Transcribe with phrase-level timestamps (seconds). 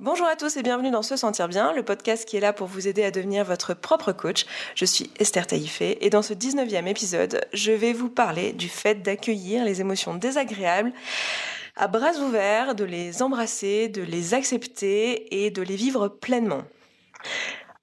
[0.00, 2.68] Bonjour à tous et bienvenue dans Se Sentir Bien, le podcast qui est là pour
[2.68, 4.46] vous aider à devenir votre propre coach.
[4.76, 9.02] Je suis Esther Taïfé et dans ce 19e épisode, je vais vous parler du fait
[9.02, 10.92] d'accueillir les émotions désagréables
[11.74, 16.62] à bras ouverts, de les embrasser, de les accepter et de les vivre pleinement.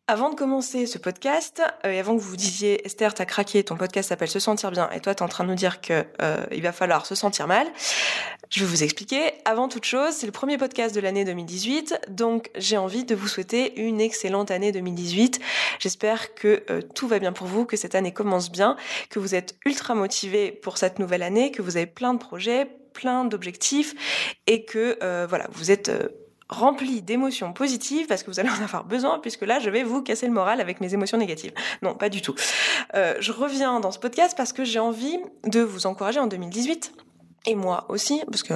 [0.08, 3.76] Avant de commencer ce podcast, euh, et avant que vous disiez Esther, t'as craqué, ton
[3.76, 6.46] podcast s'appelle Se sentir bien, et toi t'es en train de nous dire que euh,
[6.52, 7.66] il va falloir se sentir mal,
[8.52, 9.34] je vais vous expliquer.
[9.46, 13.28] Avant toute chose, c'est le premier podcast de l'année 2018, donc j'ai envie de vous
[13.28, 15.40] souhaiter une excellente année 2018.
[15.80, 18.76] J'espère que euh, tout va bien pour vous, que cette année commence bien,
[19.10, 22.68] que vous êtes ultra motivé pour cette nouvelle année, que vous avez plein de projets,
[22.94, 23.96] plein d'objectifs,
[24.46, 25.92] et que voilà, vous êtes
[26.50, 30.02] rempli d'émotions positives parce que vous allez en avoir besoin puisque là je vais vous
[30.02, 31.54] casser le moral avec mes émotions négatives.
[31.82, 32.36] Non, pas du tout.
[32.94, 36.94] Euh, je reviens dans ce podcast parce que j'ai envie de vous encourager en 2018
[37.48, 38.54] et moi aussi, parce que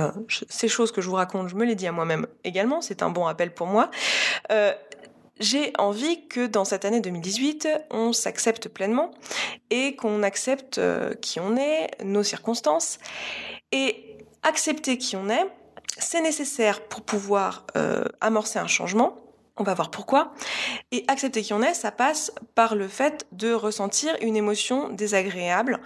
[0.50, 3.10] ces choses que je vous raconte, je me les dis à moi-même également, c'est un
[3.10, 3.92] bon rappel pour moi.
[4.52, 4.74] Euh,
[5.40, 9.12] j'ai envie que dans cette année 2018, on s'accepte pleinement
[9.70, 12.98] et qu'on accepte euh, qui on est, nos circonstances.
[13.72, 15.46] Et accepter qui on est,
[16.00, 19.18] c'est nécessaire pour pouvoir euh, amorcer un changement.
[19.58, 20.34] On va voir pourquoi.
[20.92, 25.80] Et accepter qui on est, ça passe par le fait de ressentir une émotion désagréable,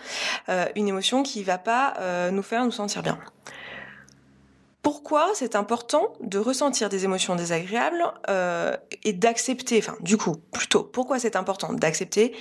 [0.50, 3.20] euh, une émotion qui va pas euh, nous faire nous sentir bien.
[4.84, 8.04] Pourquoi c'est important de ressentir des émotions désagréables
[9.04, 12.36] et d'accepter, enfin du coup plutôt, pourquoi c'est important d'accepter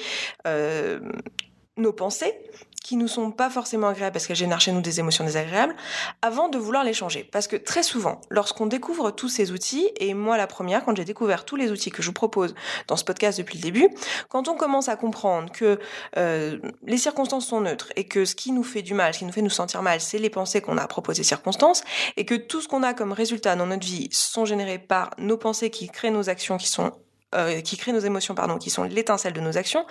[1.76, 2.34] nos pensées
[2.82, 5.74] qui nous sont pas forcément agréables parce qu'elles génèrent chez nous des émotions désagréables,
[6.20, 7.28] avant de vouloir les changer.
[7.30, 11.04] Parce que très souvent, lorsqu'on découvre tous ces outils, et moi la première, quand j'ai
[11.04, 12.54] découvert tous les outils que je vous propose
[12.88, 13.88] dans ce podcast depuis le début,
[14.28, 15.78] quand on commence à comprendre que
[16.16, 19.24] euh, les circonstances sont neutres et que ce qui nous fait du mal, ce qui
[19.24, 21.82] nous fait nous sentir mal, c'est les pensées qu'on a à propos des circonstances,
[22.16, 25.36] et que tout ce qu'on a comme résultat dans notre vie sont générés par nos
[25.36, 26.92] pensées qui créent nos actions qui sont
[27.34, 29.86] euh, qui créent nos émotions, pardon, qui sont l'étincelle de nos actions,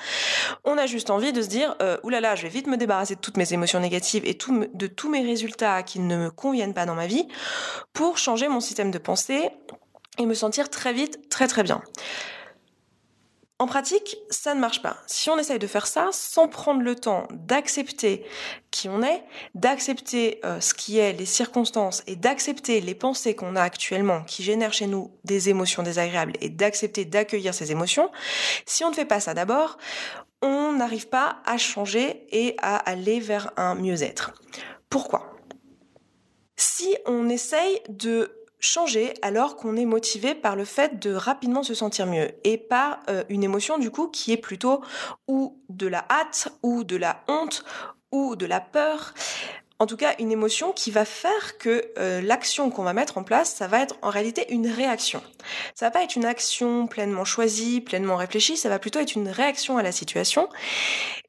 [0.63, 3.19] on a juste envie de se dire, euh, oulala, je vais vite me débarrasser de
[3.19, 6.95] toutes mes émotions négatives et de tous mes résultats qui ne me conviennent pas dans
[6.95, 7.27] ma vie,
[7.93, 9.49] pour changer mon système de pensée
[10.17, 11.81] et me sentir très vite très très bien.
[13.61, 14.97] En pratique, ça ne marche pas.
[15.05, 18.25] Si on essaye de faire ça sans prendre le temps d'accepter
[18.71, 19.23] qui on est,
[19.53, 24.41] d'accepter euh, ce qui est, les circonstances et d'accepter les pensées qu'on a actuellement qui
[24.41, 28.09] génèrent chez nous des émotions désagréables et d'accepter d'accueillir ces émotions,
[28.65, 29.77] si on ne fait pas ça d'abord,
[30.41, 34.33] on n'arrive pas à changer et à aller vers un mieux-être.
[34.89, 35.35] Pourquoi?
[36.55, 41.73] Si on essaye de changer alors qu'on est motivé par le fait de rapidement se
[41.73, 44.81] sentir mieux et par euh, une émotion du coup qui est plutôt
[45.27, 47.65] ou de la hâte ou de la honte
[48.11, 49.13] ou de la peur
[49.79, 53.23] en tout cas une émotion qui va faire que euh, l'action qu'on va mettre en
[53.23, 55.23] place, ça va être en réalité une réaction.
[55.73, 59.27] Ça va pas être une action pleinement choisie, pleinement réfléchie, ça va plutôt être une
[59.27, 60.49] réaction à la situation.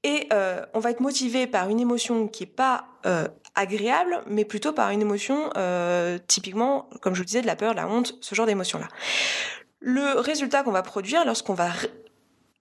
[0.04, 2.84] Et euh, on va être motivé par une émotion qui est pas
[3.54, 5.50] agréable, mais plutôt par une émotion
[6.26, 8.88] typiquement, comme je vous disais, de la peur, la honte, ce genre d'émotion-là.
[9.80, 11.68] Le résultat qu'on va produire lorsqu'on va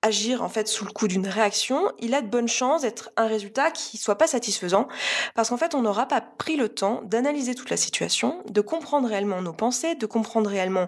[0.02, 3.28] agir en fait sous le coup d'une réaction, il a de bonnes chances d'être un
[3.28, 4.88] résultat qui soit pas satisfaisant
[5.36, 9.08] parce qu'en fait on n'aura pas pris le temps d'analyser toute la situation, de comprendre
[9.08, 10.88] réellement nos pensées, de comprendre réellement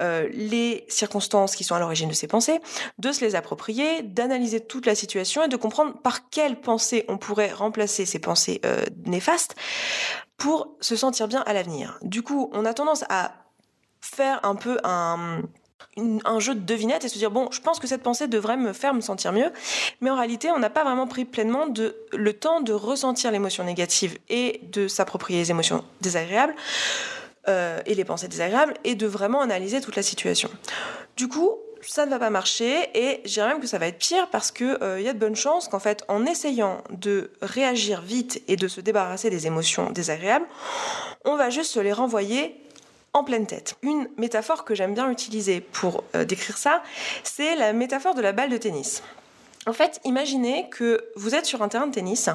[0.00, 2.60] euh, les circonstances qui sont à l'origine de ces pensées,
[2.98, 7.18] de se les approprier, d'analyser toute la situation et de comprendre par quelles pensées on
[7.18, 9.54] pourrait remplacer ces pensées euh, néfastes
[10.36, 11.98] pour se sentir bien à l'avenir.
[12.02, 13.32] Du coup, on a tendance à
[14.00, 15.42] faire un peu un
[15.96, 18.72] un jeu de devinette et se dire bon, je pense que cette pensée devrait me
[18.72, 19.52] faire me sentir mieux,
[20.00, 21.66] mais en réalité, on n'a pas vraiment pris pleinement
[22.12, 26.54] le temps de ressentir l'émotion négative et de s'approprier les émotions désagréables
[27.48, 30.50] euh, et les pensées désagréables et de vraiment analyser toute la situation.
[31.16, 33.98] Du coup, ça ne va pas marcher et je dirais même que ça va être
[33.98, 37.30] pire parce que il euh, y a de bonnes chances qu'en fait, en essayant de
[37.42, 40.46] réagir vite et de se débarrasser des émotions désagréables,
[41.24, 42.63] on va juste se les renvoyer
[43.14, 43.76] en pleine tête.
[43.82, 46.82] Une métaphore que j'aime bien utiliser pour euh, décrire ça,
[47.22, 49.02] c'est la métaphore de la balle de tennis.
[49.66, 52.28] En fait, imaginez que vous êtes sur un terrain de tennis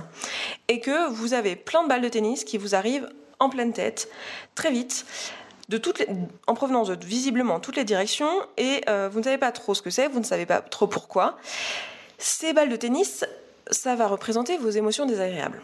[0.68, 3.07] et que vous avez plein de balles de tennis qui vous arrivent
[3.39, 4.09] en pleine tête,
[4.56, 5.06] très vite,
[5.69, 6.04] de toutes
[6.48, 9.83] en provenance de visiblement toutes les directions, et euh, vous ne savez pas trop ce
[9.83, 11.38] que c'est, vous ne savez pas trop pourquoi.
[12.18, 13.24] Ces balles de tennis,
[13.69, 15.62] ça va représenter vos émotions désagréables.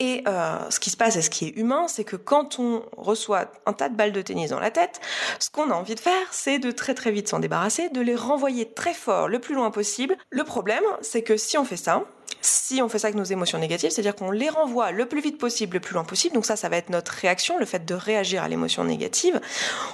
[0.00, 2.82] Et euh, ce qui se passe et ce qui est humain, c'est que quand on
[2.96, 4.98] reçoit un tas de balles de tennis dans la tête,
[5.38, 8.16] ce qu'on a envie de faire, c'est de très très vite s'en débarrasser, de les
[8.16, 10.16] renvoyer très fort, le plus loin possible.
[10.30, 12.04] Le problème, c'est que si on fait ça,
[12.40, 15.38] si on fait ça avec nos émotions négatives, c'est-à-dire qu'on les renvoie le plus vite
[15.38, 16.34] possible, le plus loin possible.
[16.34, 19.40] Donc ça, ça va être notre réaction, le fait de réagir à l'émotion négative.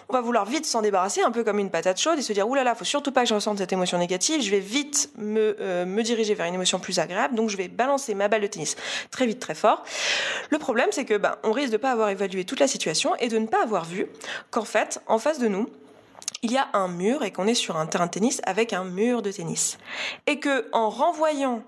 [0.09, 2.49] On va vouloir vite s'en débarrasser, un peu comme une patate chaude, et se dire,
[2.49, 5.87] oulala, faut surtout pas que je ressente cette émotion négative, je vais vite me, euh,
[5.87, 8.77] me diriger vers une émotion plus agréable, donc je vais balancer ma balle de tennis
[9.11, 9.85] très vite, très fort.
[10.51, 13.29] Le problème, c'est que ben, on risque de pas avoir évalué toute la situation et
[13.29, 14.07] de ne pas avoir vu
[14.51, 15.69] qu'en fait, en face de nous,
[16.43, 18.85] il y a un mur et qu'on est sur un terrain de tennis avec un
[18.85, 19.79] mur de tennis.
[20.27, 21.63] Et que en renvoyant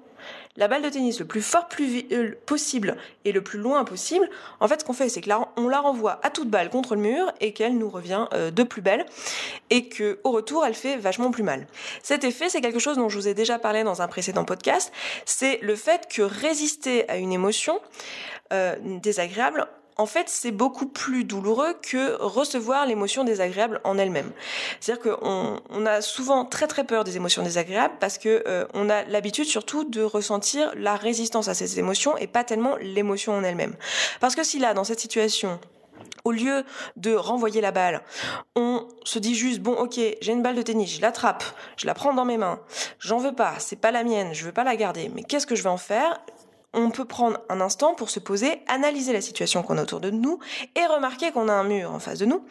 [0.56, 4.28] la balle de tennis le plus fort plus euh, possible et le plus loin possible,
[4.60, 6.94] en fait, ce qu'on fait, c'est que là, on la renvoie à toute balle contre
[6.94, 9.06] le mur et qu'elle nous revient euh, de plus belle
[9.70, 11.66] et que au retour, elle fait vachement plus mal.
[12.02, 14.92] Cet effet, c'est quelque chose dont je vous ai déjà parlé dans un précédent podcast.
[15.24, 17.80] C'est le fait que résister à une émotion
[18.52, 19.66] euh, désagréable
[19.98, 24.30] en fait, c'est beaucoup plus douloureux que recevoir l'émotion désagréable en elle-même.
[24.80, 28.88] C'est-à-dire qu'on on a souvent très très peur des émotions désagréables parce que euh, on
[28.90, 33.42] a l'habitude surtout de ressentir la résistance à ces émotions et pas tellement l'émotion en
[33.42, 33.74] elle-même.
[34.20, 35.58] Parce que si là, dans cette situation,
[36.24, 36.64] au lieu
[36.96, 38.02] de renvoyer la balle,
[38.54, 41.42] on se dit juste bon ok j'ai une balle de tennis, je l'attrape,
[41.76, 42.60] je la prends dans mes mains,
[43.00, 45.56] j'en veux pas, c'est pas la mienne, je veux pas la garder, mais qu'est-ce que
[45.56, 46.20] je vais en faire?
[46.74, 50.10] On peut prendre un instant pour se poser, analyser la situation qu'on a autour de
[50.10, 50.38] nous
[50.76, 52.44] et remarquer qu'on a un mur en face de nous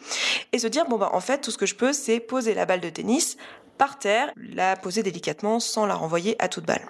[0.52, 2.66] et se dire bon bah en fait tout ce que je peux c'est poser la
[2.66, 3.36] balle de tennis
[3.78, 6.86] par terre, la poser délicatement sans la renvoyer à toute balle.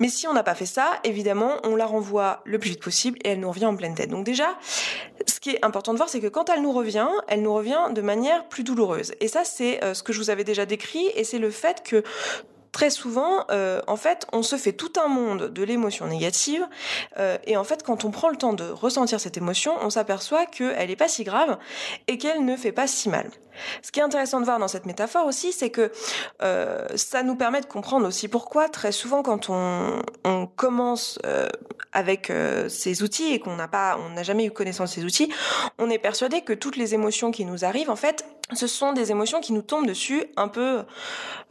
[0.00, 3.18] Mais si on n'a pas fait ça, évidemment, on la renvoie le plus vite possible
[3.24, 4.10] et elle nous revient en pleine tête.
[4.10, 4.56] Donc déjà,
[5.26, 7.88] ce qui est important de voir, c'est que quand elle nous revient, elle nous revient
[7.92, 9.12] de manière plus douloureuse.
[9.20, 11.82] Et ça, c'est euh, ce que je vous avais déjà décrit, et c'est le fait
[11.82, 12.04] que
[12.72, 16.66] très souvent, euh, en fait, on se fait tout un monde de l'émotion négative,
[17.18, 20.46] euh, et en fait, quand on prend le temps de ressentir cette émotion, on s'aperçoit
[20.46, 21.58] qu'elle n'est pas si grave
[22.06, 23.30] et qu'elle ne fait pas si mal.
[23.82, 25.90] Ce qui est intéressant de voir dans cette métaphore aussi, c'est que
[26.42, 31.18] euh, ça nous permet de comprendre aussi pourquoi très souvent quand on, on commence
[31.92, 32.32] avec
[32.68, 35.32] ces outils et qu'on n'a pas, on n'a jamais eu connaissance de ces outils,
[35.78, 39.10] on est persuadé que toutes les émotions qui nous arrivent, en fait, ce sont des
[39.10, 40.84] émotions qui nous tombent dessus un peu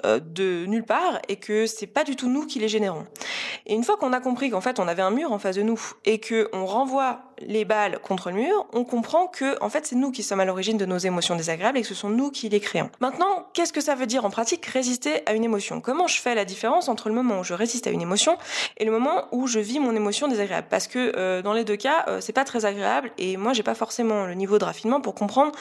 [0.05, 3.05] euh, de nulle part et que c'est pas du tout nous qui les générons.
[3.65, 5.61] Et une fois qu'on a compris qu'en fait on avait un mur en face de
[5.61, 9.85] nous et que on renvoie les balles contre le mur, on comprend que en fait
[9.85, 12.31] c'est nous qui sommes à l'origine de nos émotions désagréables et que ce sont nous
[12.31, 12.89] qui les créons.
[12.99, 15.81] Maintenant, qu'est-ce que ça veut dire en pratique résister à une émotion?
[15.81, 18.37] Comment je fais la différence entre le moment où je résiste à une émotion
[18.77, 20.67] et le moment où je vis mon émotion désagréable?
[20.69, 23.63] Parce que euh, dans les deux cas, euh, c'est pas très agréable et moi j'ai
[23.63, 25.51] pas forcément le niveau de raffinement pour comprendre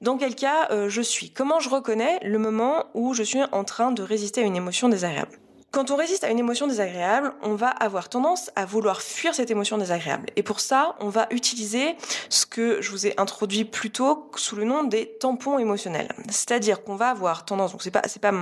[0.00, 1.30] dans quel cas euh, je suis.
[1.30, 4.88] Comment je reconnais le moment où je suis en train de résister à une émotion
[4.88, 5.38] désagréable?
[5.72, 9.50] Quand on résiste à une émotion désagréable, on va avoir tendance à vouloir fuir cette
[9.50, 10.28] émotion désagréable.
[10.36, 11.96] Et pour ça, on va utiliser
[12.28, 16.14] ce que je vous ai introduit plus tôt sous le nom des tampons émotionnels.
[16.28, 18.32] C'est-à-dire qu'on va avoir tendance, donc c'est pas,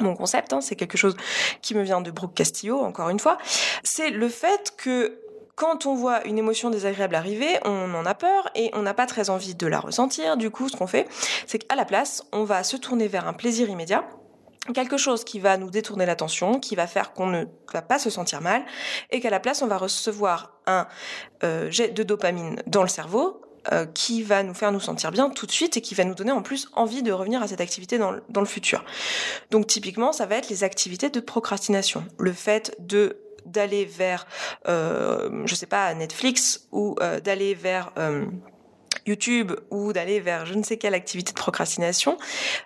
[0.00, 1.16] mon concept, hein, c'est quelque chose
[1.62, 3.38] qui me vient de Brooke Castillo, encore une fois,
[3.84, 5.20] c'est le fait que
[5.54, 9.06] quand on voit une émotion désagréable arriver, on en a peur et on n'a pas
[9.06, 10.36] très envie de la ressentir.
[10.36, 11.06] Du coup, ce qu'on fait,
[11.46, 14.04] c'est qu'à la place, on va se tourner vers un plaisir immédiat
[14.72, 18.10] quelque chose qui va nous détourner l'attention, qui va faire qu'on ne va pas se
[18.10, 18.64] sentir mal,
[19.10, 20.86] et qu'à la place, on va recevoir un
[21.42, 25.30] euh, jet de dopamine dans le cerveau euh, qui va nous faire nous sentir bien
[25.30, 27.62] tout de suite et qui va nous donner en plus envie de revenir à cette
[27.62, 28.84] activité dans le, futur.
[29.50, 32.04] Donc typiquement, ça va être les activités de procrastination.
[32.18, 32.76] Le fait
[33.46, 34.26] d'aller vers,
[34.68, 37.92] euh, je sais pas, Netflix ou euh, d'aller vers
[39.06, 42.16] YouTube ou d'aller vers je ne sais quelle activité de procrastination,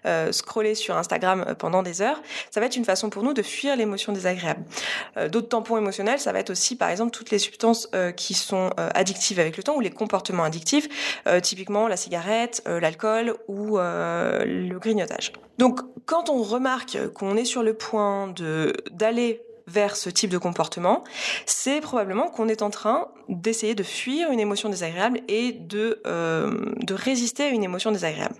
[0.07, 2.21] euh, scroller sur Instagram euh, pendant des heures,
[2.51, 4.65] ça va être une façon pour nous de fuir l'émotion désagréable.
[5.17, 8.35] Euh, d'autres tampons émotionnels, ça va être aussi par exemple toutes les substances euh, qui
[8.35, 10.89] sont euh, addictives avec le temps ou les comportements addictifs,
[11.43, 15.33] typiquement la cigarette, l'alcool ou le grignotage.
[15.59, 20.39] Donc quand on remarque qu'on est sur le point de d'aller vers ce type de
[20.39, 21.05] comportement,
[21.47, 26.73] c'est probablement qu'on est en train d'essayer de fuir une émotion désagréable et de, euh,
[26.83, 28.35] de résister à une émotion désagréable.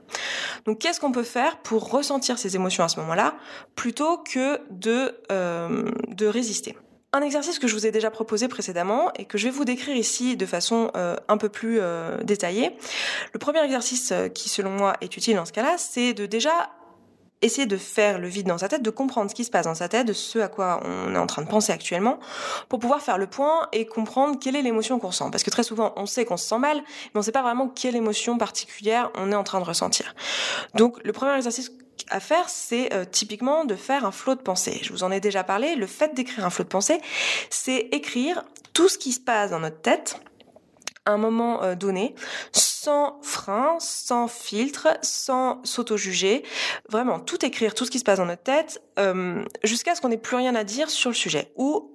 [0.65, 3.35] Donc qu'est-ce qu'on peut faire pour ressentir ces émotions à ce moment-là
[3.77, 6.77] plutôt que de, euh, résister?
[7.13, 9.97] Un exercice que je vous ai déjà proposé précédemment et que je vais vous décrire
[9.97, 11.81] ici de façon euh, un peu plus
[12.23, 12.77] détaillée.
[13.33, 16.69] Le premier exercice qui selon moi est utile dans ce cas-là, c'est de déjà
[17.43, 19.75] essayer de faire le vide dans sa tête, de comprendre ce qui se passe dans
[19.75, 22.19] sa tête, de ce à quoi on est en train de penser actuellement,
[22.69, 25.31] pour pouvoir faire le point et comprendre quelle est l'émotion qu'on ressent.
[25.31, 27.43] Parce que très souvent, on sait qu'on se sent mal, mais on ne sait pas
[27.43, 30.15] vraiment quelle émotion particulière on est en train de ressentir.
[30.75, 31.73] Donc, le premier exercice
[32.11, 34.79] à faire, c'est euh, typiquement de faire un flot de pensée.
[34.83, 35.77] Je vous en ai déjà parlé.
[35.77, 37.01] Le fait d'écrire un flot de pensée,
[37.51, 40.21] c'est écrire tout ce qui se passe dans notre tête
[41.13, 42.15] un moment euh, donné,
[42.53, 46.43] sans frein, sans filtre, sans s'auto-juger,
[46.89, 50.09] vraiment tout écrire, tout ce qui se passe dans notre tête, euh, jusqu'à ce qu'on
[50.09, 51.91] n'ait plus rien à dire sur le sujet, ou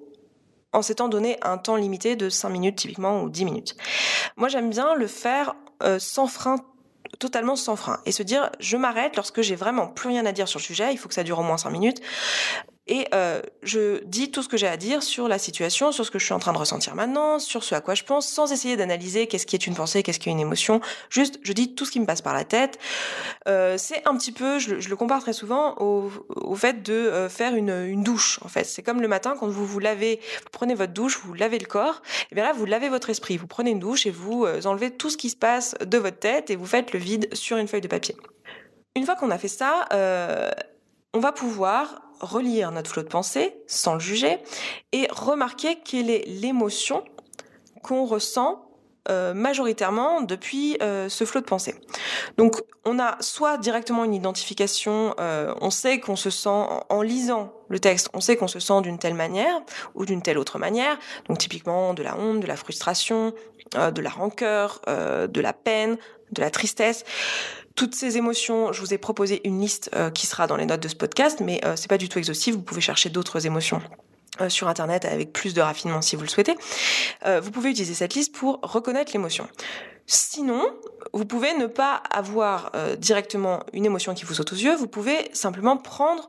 [0.74, 3.76] en s'étant donné un temps limité de 5 minutes typiquement ou 10 minutes.
[4.38, 6.58] Moi j'aime bien le faire euh, sans frein
[7.20, 10.48] totalement sans frein et se dire je m'arrête lorsque j'ai vraiment plus rien à dire
[10.48, 12.02] sur le sujet, il faut que ça dure au moins 5 minutes
[12.86, 16.12] et euh, je dis tout ce que j'ai à dire sur la situation, sur ce
[16.12, 18.52] que je suis en train de ressentir maintenant, sur ce à quoi je pense, sans
[18.52, 20.82] essayer d'analyser qu'est-ce qui est une pensée, qu'est-ce qui est une émotion.
[21.10, 22.80] Juste, je dis tout ce qui me passe par la tête.
[23.48, 26.10] Euh, c'est un petit peu, je, le compare très souvent au,
[26.56, 28.40] fait de euh, faire une, douche.
[28.44, 31.34] En fait, c'est comme le matin quand vous vous lavez, vous prenez votre douche, vous
[31.34, 32.02] lavez le corps.
[32.32, 33.38] Et bien là, vous lavez votre esprit.
[33.38, 36.50] Vous prenez une douche et vous enlevez tout ce qui se passe de votre tête
[36.50, 38.18] et vous faites le vide sur une feuille de papier.
[38.96, 39.88] Une fois qu'on a fait ça,
[41.14, 44.40] on va pouvoir relire notre flot de pensée sans le juger
[44.92, 47.04] et remarquer quelle est l'émotion
[47.84, 48.66] qu'on ressent
[49.10, 51.76] euh, majoritairement depuis euh, ce flot de pensée.
[52.38, 57.54] Donc on a soit directement une identification, euh, on sait qu'on se sent en lisant
[57.68, 59.60] le texte, on sait qu'on se sent d'une telle manière
[59.94, 63.34] ou d'une telle autre manière, donc typiquement de la honte, de la frustration,
[63.74, 65.98] de la rancœur, de la peine,
[66.32, 67.04] de la tristesse
[67.76, 70.82] toutes ces émotions, je vous ai proposé une liste euh, qui sera dans les notes
[70.82, 72.54] de ce podcast, mais euh, c'est pas du tout exhaustif.
[72.56, 73.82] Vous pouvez chercher d'autres émotions.
[74.42, 76.56] Euh, sur internet avec plus de raffinement si vous le souhaitez.
[77.44, 79.48] vous pouvez utiliser cette liste pour reconnaître l'émotion.
[80.08, 80.66] Sinon,
[81.14, 85.30] vous pouvez ne pas avoir directement une émotion qui vous saute aux yeux, vous pouvez
[85.34, 86.28] simplement prendre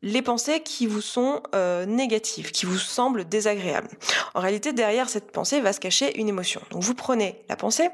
[0.00, 1.42] les pensées qui vous sont
[1.86, 3.90] négatives, qui vous semblent désagréables.
[4.32, 6.62] En réalité, derrière cette pensée va se cacher une émotion.
[6.70, 7.90] Donc vous prenez la pensée,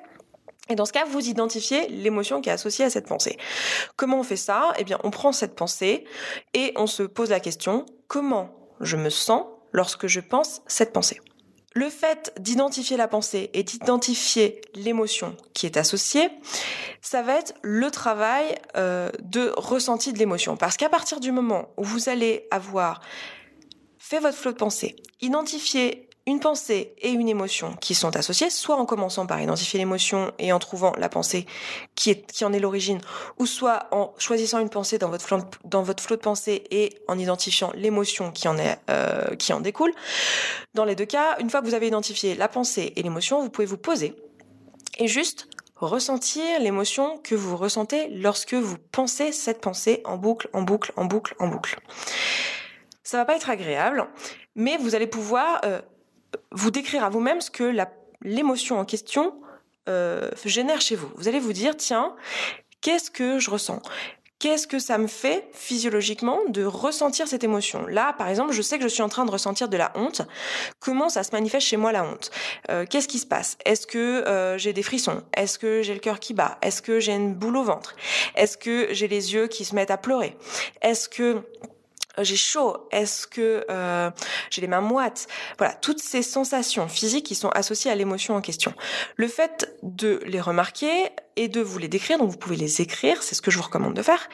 [0.70, 3.36] et dans ce cas, vous identifiez l'émotion qui est associée à cette pensée.
[3.96, 4.72] Comment on fait ça?
[4.78, 6.04] Eh bien, on prend cette pensée
[6.54, 11.20] et on se pose la question comment je me sens lorsque je pense cette pensée?
[11.72, 16.28] Le fait d'identifier la pensée et d'identifier l'émotion qui est associée,
[17.00, 20.56] ça va être le travail euh, de ressenti de l'émotion.
[20.56, 23.00] Parce qu'à partir du moment où vous allez avoir
[23.98, 28.76] fait votre flot de pensée, identifié une pensée et une émotion qui sont associées, soit
[28.76, 31.46] en commençant par identifier l'émotion et en trouvant la pensée
[31.94, 33.00] qui, en est l'origine,
[33.38, 37.18] ou soit en choisissant une pensée dans votre dans votre flot de pensée et en
[37.18, 38.56] identifiant l'émotion qui en
[38.90, 39.92] euh, qui en découle.
[40.74, 43.50] Dans les deux cas, une fois que vous avez identifié la pensée et l'émotion, vous
[43.50, 44.14] pouvez vous poser
[44.98, 50.62] et juste ressentir l'émotion que vous ressentez lorsque vous pensez cette pensée en boucle, en
[50.62, 51.78] boucle, en boucle, en boucle.
[53.02, 54.06] Ça va pas être agréable,
[54.54, 55.80] mais vous allez pouvoir euh,
[56.52, 57.74] vous décrire à vous-même ce que
[58.22, 59.34] l'émotion en question
[59.88, 61.10] euh, génère chez vous.
[61.16, 62.14] Vous allez vous dire, tiens,
[62.80, 63.82] qu'est-ce que je ressens?
[64.40, 67.86] Qu'est-ce que ça me fait physiologiquement de ressentir cette émotion?
[67.86, 70.22] Là, par exemple, je sais que je suis en train de ressentir de la honte.
[70.78, 72.30] Comment ça se manifeste chez moi la honte?
[72.70, 73.58] Euh, Qu'est-ce qui se passe?
[73.66, 75.22] Est-ce que euh, j'ai des frissons?
[75.36, 76.56] Est-ce que j'ai le cœur qui bat?
[76.62, 77.94] Est-ce que j'ai une boule au ventre?
[78.34, 80.38] Est-ce que j'ai les yeux qui se mettent à pleurer?
[80.80, 81.42] Est-ce que
[82.18, 84.10] j'ai chaud, est-ce que euh,
[84.50, 85.26] j'ai les mains moites?
[85.58, 88.74] Voilà, toutes ces sensations physiques qui sont associées à l'émotion en question.
[89.16, 93.22] Le fait de les remarquer et de vous les décrire, donc vous pouvez les écrire,
[93.22, 94.28] c'est ce que je vous recommande de faire,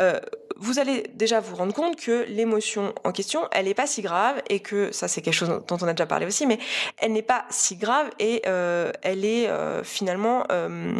[0.00, 0.20] euh,
[0.58, 4.42] vous allez déjà vous rendre compte que l'émotion en question, elle n'est pas si grave
[4.48, 6.58] et que, ça c'est quelque chose dont on a déjà parlé aussi, mais
[6.98, 10.94] elle n'est pas si grave et euh, elle est euh, finalement euh,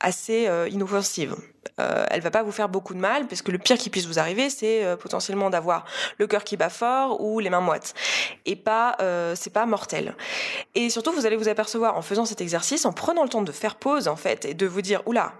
[0.00, 1.34] assez euh, inoffensive.
[1.80, 4.06] Euh, elle va pas vous faire beaucoup de mal parce que le pire qui puisse
[4.06, 5.84] vous arriver, c'est euh, potentiellement d'avoir
[6.18, 7.94] le cœur qui bat fort ou les mains moites.
[8.46, 10.14] Et pas, euh, c'est pas mortel.
[10.74, 13.52] Et surtout, vous allez vous apercevoir en faisant cet exercice, en prenant le temps de
[13.52, 15.32] faire pause en fait et de vous dire oula,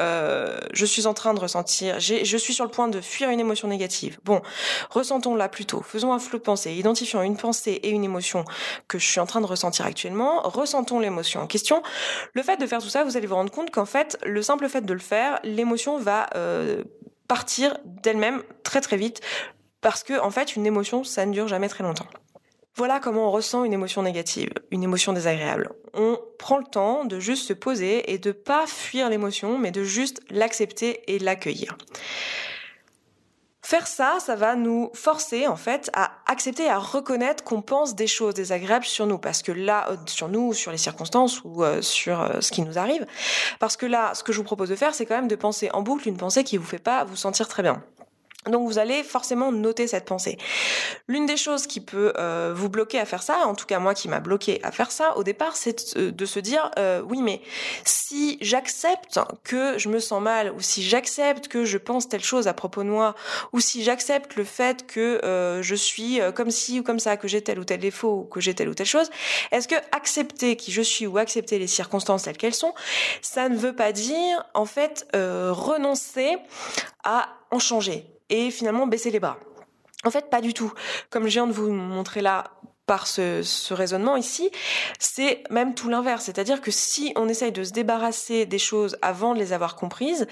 [0.00, 3.40] euh, je suis en train de ressentir, je suis sur le point de fuir une
[3.40, 4.18] émotion négative.
[4.24, 4.40] Bon,
[4.88, 5.82] ressentons-la plutôt.
[5.82, 8.44] Faisons un flot de pensée, identifions une pensée et une émotion
[8.88, 10.40] que je suis en train de ressentir actuellement.
[10.42, 11.82] Ressentons l'émotion en question.
[12.32, 14.68] Le fait de faire tout ça, vous allez vous rendre compte qu'en fait, le simple
[14.68, 16.82] fait de le faire, l'émotion va euh,
[17.28, 19.20] partir d'elle-même très très vite
[19.80, 22.06] parce que en fait, une émotion, ça ne dure jamais très longtemps.
[22.80, 25.68] Voilà comment on ressent une émotion négative, une émotion désagréable.
[25.92, 29.84] On prend le temps de juste se poser et de pas fuir l'émotion, mais de
[29.84, 31.76] juste l'accepter et l'accueillir.
[33.60, 38.06] Faire ça, ça va nous forcer en fait à accepter à reconnaître qu'on pense des
[38.06, 41.82] choses désagréables sur nous, parce que là, euh, sur nous, sur les circonstances ou euh,
[41.82, 43.04] sur euh, ce qui nous arrive,
[43.58, 45.68] parce que là, ce que je vous propose de faire, c'est quand même de penser
[45.74, 47.84] en boucle une pensée qui vous fait pas vous sentir très bien.
[48.46, 50.38] Donc vous allez forcément noter cette pensée.
[51.08, 53.92] L'une des choses qui peut euh, vous bloquer à faire ça, en tout cas moi
[53.92, 57.42] qui m'a bloqué à faire ça au départ, c'est de, se dire euh, oui mais
[57.84, 62.48] si j'accepte que je me sens mal ou si j'accepte que je pense telle chose
[62.48, 63.14] à propos de moi
[63.52, 67.28] ou si j'accepte le fait que euh, je suis comme ci ou comme ça, que
[67.28, 69.10] j'ai tel ou tel défaut ou que j'ai telle ou telle chose,
[69.52, 72.72] est-ce que accepter qui je suis ou accepter les circonstances telles qu'elles sont,
[73.20, 76.38] ça ne veut pas dire en fait renoncer
[77.04, 78.06] à en changer?
[78.30, 79.38] Et finalement baisser les bras.
[80.04, 80.72] En fait, pas du tout.
[81.10, 82.52] Comme je viens de vous montrer là
[82.86, 84.50] par ce, raisonnement ici,
[84.98, 86.24] c'est même tout l'inverse.
[86.24, 90.26] C'est-à-dire que si on essaye de se débarrasser des choses avant de les avoir comprises,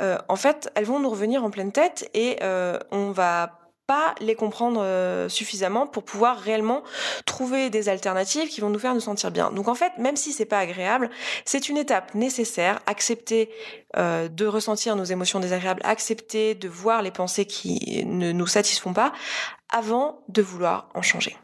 [0.00, 3.59] euh, en fait, elles vont nous revenir en pleine tête et euh, on va
[3.90, 6.84] pas les comprendre euh, suffisamment pour pouvoir réellement
[7.26, 9.50] trouver des alternatives qui vont nous faire nous sentir bien.
[9.50, 11.10] Donc en fait, même si c'est pas agréable,
[11.44, 12.78] c'est une étape nécessaire.
[12.86, 13.50] Accepter
[13.96, 18.92] euh, de ressentir nos émotions désagréables, accepter de voir les pensées qui ne nous satisfont
[18.92, 19.10] pas,
[19.70, 21.36] avant de vouloir en changer.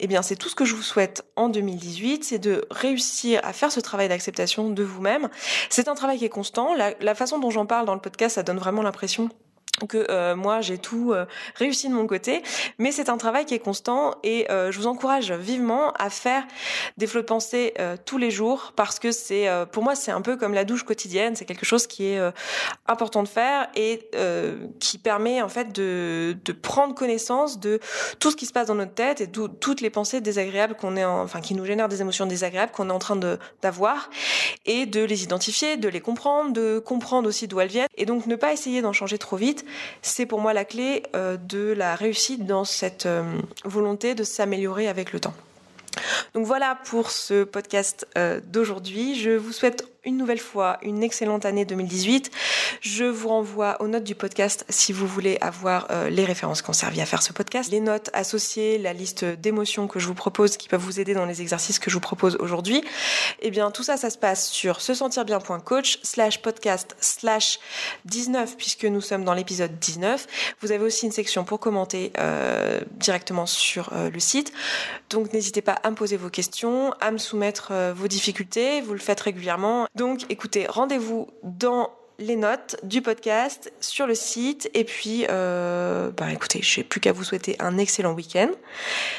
[0.00, 3.52] Eh bien, c'est tout ce que je vous souhaite en 2018, c'est de réussir à
[3.52, 5.28] faire ce travail d'acceptation de vous-même.
[5.70, 6.74] C'est un travail qui est constant.
[6.74, 9.30] La, la façon dont j'en parle dans le podcast, ça donne vraiment l'impression
[9.88, 11.24] que euh, moi j'ai tout euh,
[11.56, 12.42] réussi de mon côté,
[12.78, 16.44] mais c'est un travail qui est constant et euh, je vous encourage vivement à faire
[16.98, 17.74] des flots de pensée
[18.04, 21.36] tous les jours parce que c'est pour moi c'est un peu comme la douche quotidienne,
[21.36, 22.20] c'est quelque chose qui est
[22.86, 24.10] important de faire et
[24.80, 27.80] qui permet en fait de, de prendre connaissance de
[28.18, 31.04] tout ce qui se passe dans notre tête et toutes les pensées désagréables qu'on est
[31.04, 34.10] en, enfin qui nous génèrent des émotions désagréables qu'on est en train de d'avoir
[34.66, 38.26] et de les identifier, de les comprendre, de comprendre aussi d'où elles viennent et donc
[38.26, 39.61] ne pas essayer d'en changer trop vite
[40.02, 43.22] c'est pour moi la clé euh, de la réussite dans cette euh,
[43.64, 45.34] volonté de s'améliorer avec le temps.
[46.34, 49.14] Donc voilà pour ce podcast euh, d'aujourd'hui.
[49.14, 52.30] Je vous souhaite une nouvelle fois une excellente année 2018.
[52.80, 56.70] Je vous renvoie aux notes du podcast si vous voulez avoir euh, les références qui
[56.70, 60.14] ont servi à faire ce podcast, les notes associées, la liste d'émotions que je vous
[60.14, 62.82] propose qui peuvent vous aider dans les exercices que je vous propose aujourd'hui.
[63.40, 67.60] Eh bien, tout ça, ça se passe sur se sentir bien.coach slash podcast slash
[68.06, 70.26] 19 puisque nous sommes dans l'épisode 19.
[70.60, 74.52] Vous avez aussi une section pour commenter euh, directement sur euh, le site.
[75.10, 78.80] Donc, n'hésitez pas à me poser vos questions, à me soumettre vos difficultés.
[78.80, 84.70] Vous le faites régulièrement donc écoutez, rendez-vous dans les notes du podcast sur le site.
[84.74, 88.50] Et puis, euh, bah écoutez, je n'ai plus qu'à vous souhaiter un excellent week-end.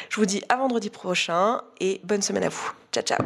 [0.10, 2.72] Je vous dis à vendredi prochain et bonne semaine à vous.
[2.92, 3.26] Ciao, ciao.